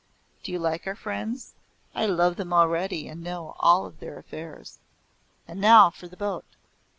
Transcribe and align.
Do 0.41 0.51
you 0.51 0.57
like 0.57 0.87
our 0.87 0.95
friends? 0.95 1.53
I 1.93 2.07
love 2.07 2.35
them 2.35 2.51
already, 2.51 3.07
and 3.07 3.21
know 3.21 3.55
all 3.59 3.87
their 3.91 4.17
affairs. 4.17 4.79
And 5.47 5.61
now 5.61 5.91
for 5.91 6.07
the 6.07 6.17
boat." 6.17 6.45